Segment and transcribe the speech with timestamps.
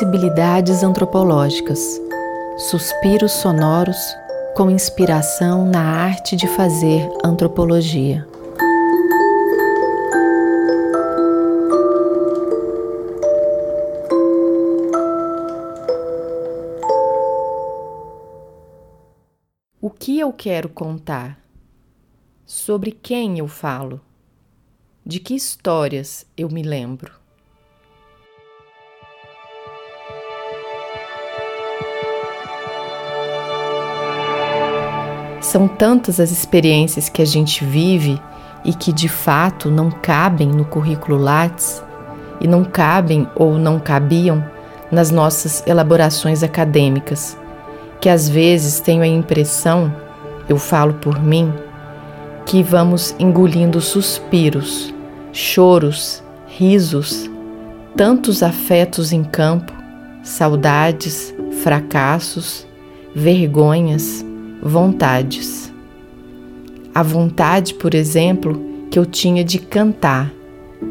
[0.00, 2.00] Sensibilidades antropológicas.
[2.56, 3.98] Suspiros sonoros
[4.56, 8.26] com inspiração na arte de fazer antropologia.
[19.82, 21.38] O que eu quero contar?
[22.46, 24.00] Sobre quem eu falo?
[25.04, 27.19] De que histórias eu me lembro?
[35.50, 38.22] São tantas as experiências que a gente vive
[38.64, 41.82] e que de fato não cabem no currículo Lattes
[42.40, 44.44] e não cabem ou não cabiam
[44.92, 47.36] nas nossas elaborações acadêmicas,
[48.00, 49.92] que às vezes tenho a impressão,
[50.48, 51.52] eu falo por mim,
[52.46, 54.94] que vamos engolindo suspiros,
[55.32, 57.28] choros, risos,
[57.96, 59.72] tantos afetos em campo,
[60.22, 62.64] saudades, fracassos,
[63.12, 64.29] vergonhas
[64.62, 65.72] vontades.
[66.94, 70.32] A vontade, por exemplo, que eu tinha de cantar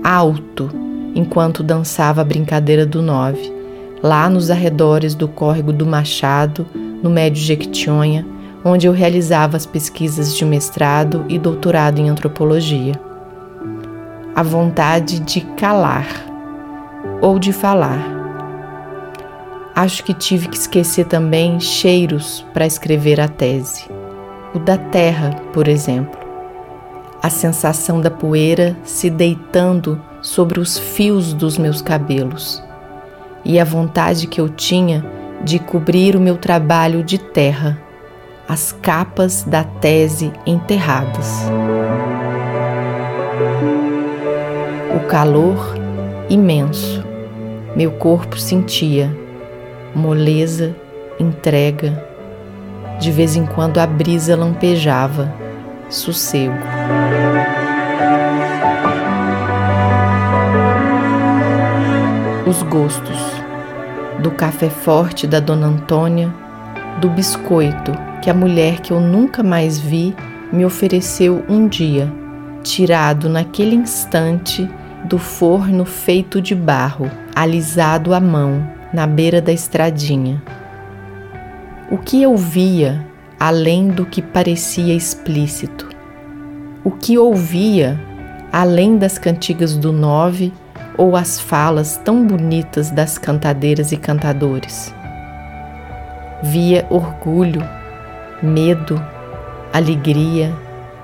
[0.04, 0.70] alto
[1.14, 3.52] enquanto dançava a brincadeira do nove,
[4.02, 6.66] lá nos arredores do córrego do Machado,
[7.04, 8.26] no Médio Jequitinhonha,
[8.64, 12.94] onde eu realizava as pesquisas de mestrado e doutorado em antropologia.
[14.36, 16.08] A vontade de calar
[17.22, 18.19] ou de falar
[19.80, 23.86] Acho que tive que esquecer também cheiros para escrever a tese.
[24.54, 26.20] O da terra, por exemplo.
[27.24, 32.62] A sensação da poeira se deitando sobre os fios dos meus cabelos.
[33.46, 35.02] E a vontade que eu tinha
[35.46, 37.82] de cobrir o meu trabalho de terra,
[38.50, 41.46] as capas da tese enterradas.
[44.94, 45.74] O calor
[46.30, 47.02] imenso,
[47.78, 49.29] meu corpo sentia
[49.96, 50.76] moleza,
[51.20, 52.04] entrega.
[53.00, 55.34] De vez em quando a brisa lampejava,
[55.90, 56.54] sossego.
[62.46, 63.18] Os gostos
[64.22, 66.34] do café forte da Dona Antônia,
[67.00, 70.14] do biscoito que a mulher que eu nunca mais vi
[70.52, 72.12] me ofereceu um dia,
[72.64, 74.70] tirado naquele instante
[75.06, 80.42] do forno feito de barro, alisado à mão na beira da estradinha.
[81.92, 83.06] O que eu via
[83.40, 85.90] além do que parecia explícito?
[86.84, 88.00] O que ouvia
[88.52, 90.54] além das cantigas do nove
[90.98, 94.94] ou as falas tão bonitas das cantadeiras e cantadores?
[96.42, 97.68] Via orgulho,
[98.42, 99.02] medo,
[99.74, 100.54] alegria,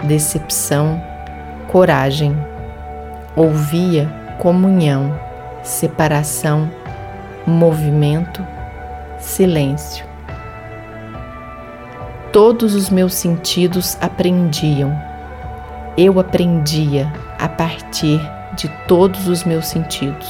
[0.03, 1.01] decepção,
[1.67, 2.35] coragem.
[3.35, 4.09] Ouvia
[4.39, 5.19] comunhão,
[5.61, 6.69] separação,
[7.45, 8.45] movimento,
[9.19, 10.05] silêncio.
[12.31, 14.97] Todos os meus sentidos aprendiam.
[15.97, 18.19] Eu aprendia a partir
[18.57, 20.27] de todos os meus sentidos.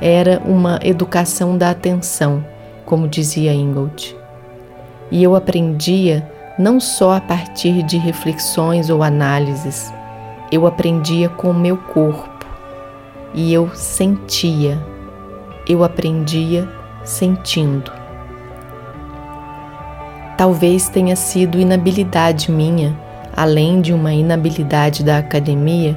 [0.00, 2.44] Era uma educação da atenção,
[2.84, 4.16] como dizia Ingold.
[5.10, 6.28] E eu aprendia
[6.58, 9.92] não só a partir de reflexões ou análises,
[10.52, 12.46] eu aprendia com o meu corpo
[13.32, 14.78] e eu sentia
[15.70, 16.68] eu aprendia
[17.04, 17.92] sentindo.
[20.36, 22.98] Talvez tenha sido inabilidade minha,
[23.36, 25.96] além de uma inabilidade da academia,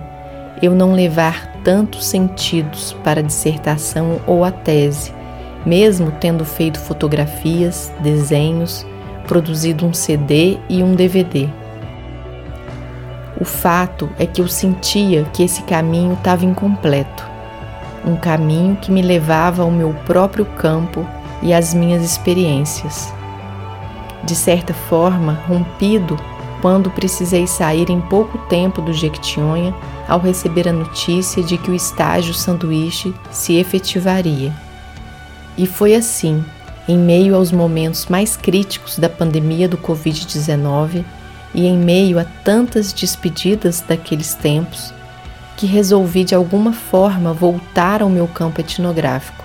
[0.61, 5.11] eu não levar tantos sentidos para a dissertação ou a tese,
[5.65, 8.85] mesmo tendo feito fotografias, desenhos,
[9.27, 11.49] produzido um CD e um DVD.
[13.41, 17.32] O fato é que eu sentia que esse caminho estava incompleto
[18.05, 21.07] um caminho que me levava ao meu próprio campo
[21.41, 23.13] e às minhas experiências.
[24.23, 26.17] De certa forma, rompido
[26.61, 29.75] quando precisei sair em pouco tempo do Jequitinhonha
[30.07, 34.53] ao receber a notícia de que o estágio sanduíche se efetivaria.
[35.57, 36.43] E foi assim,
[36.87, 41.03] em meio aos momentos mais críticos da pandemia do Covid-19
[41.53, 44.93] e em meio a tantas despedidas daqueles tempos,
[45.55, 49.43] que resolvi de alguma forma voltar ao meu campo etnográfico.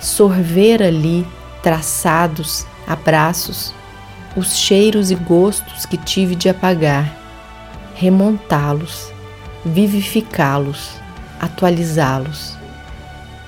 [0.00, 1.26] Sorver ali
[1.62, 3.74] traçados, abraços,
[4.36, 7.10] os cheiros e gostos que tive de apagar,
[7.94, 9.10] remontá-los,
[9.64, 10.90] vivificá-los,
[11.40, 12.56] atualizá-los,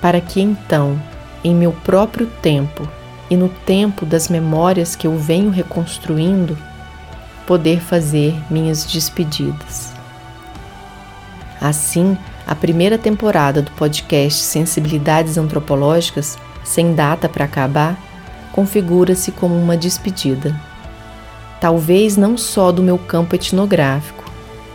[0.01, 0.99] para que então,
[1.43, 2.87] em meu próprio tempo
[3.29, 6.57] e no tempo das memórias que eu venho reconstruindo,
[7.45, 9.98] poder fazer minhas despedidas.
[11.61, 12.17] Assim,
[12.47, 17.97] a primeira temporada do podcast Sensibilidades Antropológicas sem data para acabar,
[18.51, 20.55] configura-se como uma despedida.
[21.59, 24.23] Talvez não só do meu campo etnográfico,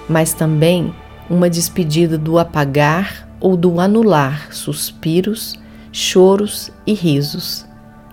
[0.08, 0.94] mas também
[1.30, 5.58] uma despedida do apagar ou do anular suspiros,
[5.92, 7.64] choros e risos,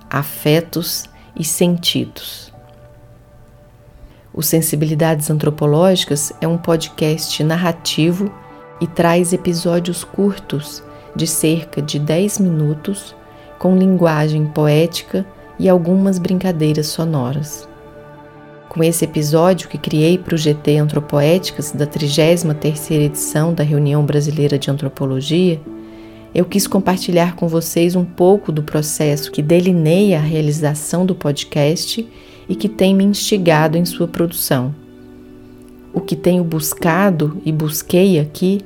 [0.09, 2.53] afetos e sentidos.
[4.33, 8.31] O Sensibilidades Antropológicas é um podcast narrativo
[8.81, 10.83] e traz episódios curtos
[11.15, 13.15] de cerca de 10 minutos
[13.59, 15.23] com linguagem poética
[15.59, 17.69] e algumas brincadeiras sonoras.
[18.67, 24.57] Com esse episódio que criei para o GT Antropoéticas da 33ª edição da Reunião Brasileira
[24.57, 25.61] de Antropologia,
[26.33, 32.07] eu quis compartilhar com vocês um pouco do processo que delineia a realização do podcast
[32.47, 34.73] e que tem me instigado em sua produção.
[35.93, 38.61] O que tenho buscado e busquei aqui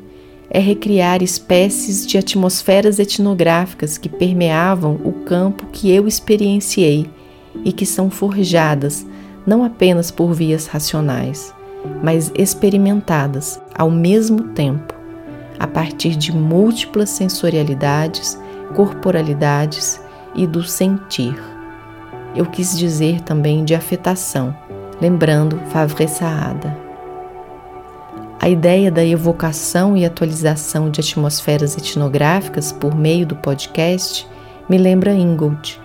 [0.56, 7.10] é recriar espécies de atmosferas etnográficas que permeavam o campo que eu experienciei
[7.66, 9.06] e que são forjadas
[9.46, 11.54] não apenas por vias racionais,
[12.02, 14.94] mas experimentadas ao mesmo tempo,
[15.60, 18.40] a partir de múltiplas sensorialidades,
[18.74, 20.00] corporalidades
[20.34, 21.36] e do sentir.
[22.34, 24.56] Eu quis dizer também de afetação,
[25.02, 26.85] lembrando Favre Saada.
[28.40, 34.28] A ideia da evocação e atualização de atmosferas etnográficas por meio do podcast
[34.70, 35.80] me lembra Ingold,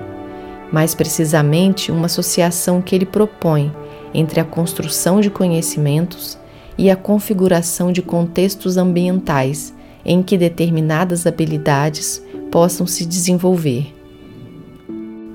[0.72, 3.72] mais precisamente uma associação que ele propõe
[4.12, 6.38] entre a construção de conhecimentos
[6.76, 9.74] e a configuração de contextos ambientais
[10.04, 13.94] em que determinadas habilidades possam se desenvolver.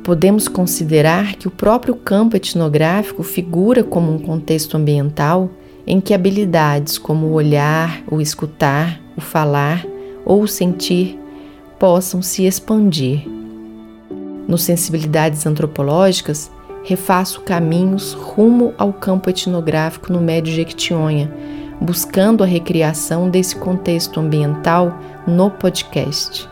[0.03, 5.49] Podemos considerar que o próprio campo etnográfico figura como um contexto ambiental
[5.87, 9.85] em que habilidades como o olhar, o escutar, o falar
[10.25, 11.19] ou o sentir
[11.77, 13.27] possam se expandir
[14.47, 16.51] no Sensibilidades Antropológicas,
[16.83, 21.31] refaço caminhos rumo ao campo etnográfico no Médio Jequitinhonha,
[21.81, 24.97] buscando a recriação desse contexto ambiental
[25.27, 26.47] no podcast.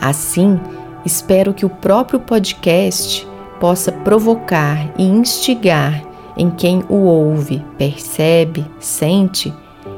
[0.00, 0.58] Assim,
[1.04, 3.26] espero que o próprio podcast
[3.60, 6.02] possa provocar e instigar
[6.36, 9.52] em quem o ouve, percebe, sente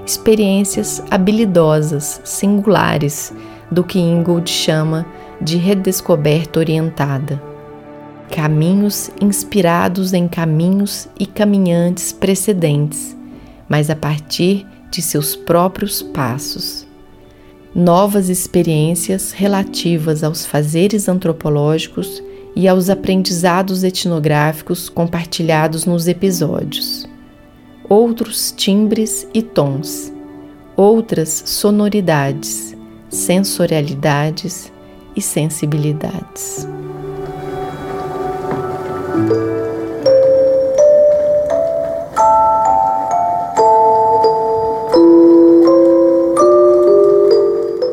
[0.05, 3.33] experiências habilidosas, singulares,
[3.71, 5.05] do que Ingold chama
[5.41, 7.43] de redescoberta orientada.
[8.31, 13.17] Caminhos inspirados em caminhos e caminhantes precedentes,
[13.69, 16.87] mas a partir de seus próprios passos.
[17.75, 22.23] Novas experiências relativas aos fazeres antropológicos
[22.56, 27.06] e aos aprendizados etnográficos compartilhados nos episódios.
[27.87, 30.11] Outros timbres e tons,
[30.75, 32.75] outras sonoridades,
[33.11, 34.73] sensorialidades
[35.14, 36.67] e sensibilidades.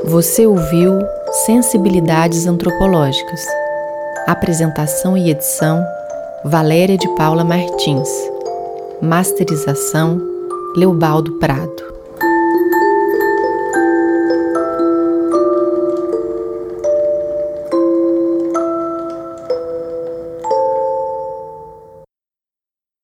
[0.06, 1.00] Você ouviu
[1.46, 3.63] Sensibilidades Antropológicas.
[4.26, 5.86] Apresentação e edição:
[6.46, 8.08] Valéria de Paula Martins.
[9.02, 10.18] Masterização:
[10.78, 11.93] Leobaldo Prado.